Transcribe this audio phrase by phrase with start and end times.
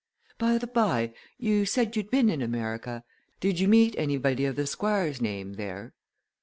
[0.39, 3.03] By the bye, you said you'd been in America.
[3.39, 5.93] Did you meet anybody of the Squire's name there?"